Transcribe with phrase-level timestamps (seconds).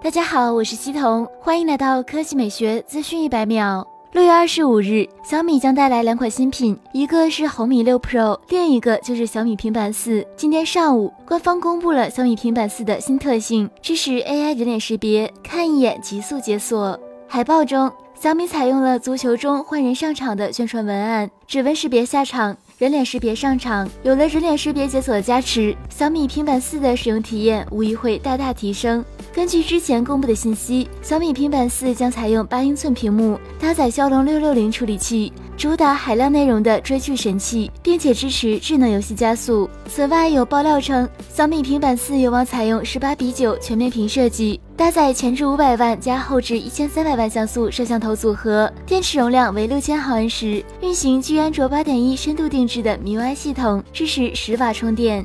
[0.00, 3.84] 大家好，我是西彤，欢迎来到科技美学资讯一百秒。
[4.12, 10.24] 六月二十五日，小米将带来两款新品，一个是红米六 Pro，另一个就是小米平板四。
[10.36, 16.98] 今天上午，官方公布了小米平板四的新特性，支持 AI 人脸识别，看一眼极速解锁。
[17.26, 22.56] 海报中，小米采用了足球中换人上场的宣传文案，指纹识别下场。
[22.78, 29.04] 人脸识别上场，有了人脸识别解锁的加持，小米平板四的使用体验无疑会大大提升。
[29.38, 39.70] 根据之前公布的信息，小米平板四将采用八英寸屏幕，搭载骁龙六六零处理器，主打海量内容的追剧神器，并且支持智能游戏加速。
[39.86, 44.60] 此外，有爆料称，小米平板四有望采用十八比九全面屏设计。
[44.76, 55.24] 搭载前置五百万加后置一千三百万像素摄像头组合，电池容量为六千毫安时，运行基于安卓八点一深度定制的 MIUI 系统，支持十瓦充电。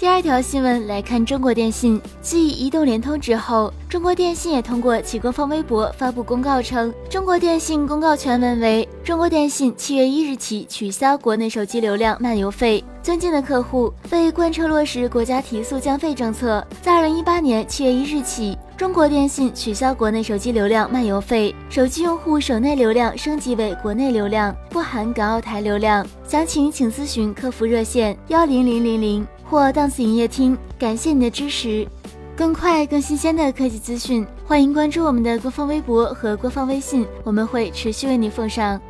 [0.00, 12.82] 第二条新闻来看，中国电信继移动、联通之后，中国电信也通过其官方微博发布公告称，中国电信公告全文为：中国电信七月一日起取消国内手机流量漫游费。
[13.02, 26.06] 尊敬的客户，为贯彻落实国家提速降费政策，在二零一八年七月一日起，中国电信取消国内手机流量漫游费，手机用户省内流量升级为国内流量，不含港澳台流量。
[26.26, 29.26] 详情请咨询客服热线幺零零零零。
[29.50, 31.84] 或档次营业厅，感谢你的支持。
[32.36, 38.80] 更快、更新鲜的科技资讯，欢迎关注我们的官方微博和官方微信，我们会持续为你奉上。